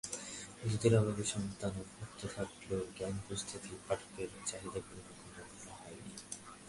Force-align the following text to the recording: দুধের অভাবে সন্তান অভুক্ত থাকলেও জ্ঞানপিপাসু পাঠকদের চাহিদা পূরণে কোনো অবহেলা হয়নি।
দুধের 0.61 0.93
অভাবে 0.99 1.23
সন্তান 1.33 1.73
অভুক্ত 1.83 2.21
থাকলেও 2.35 2.81
জ্ঞানপিপাসু 2.97 3.73
পাঠকদের 3.87 4.29
চাহিদা 4.49 4.79
পূরণে 4.85 5.11
কোনো 5.19 5.39
অবহেলা 5.41 5.73
হয়নি। 5.81 6.13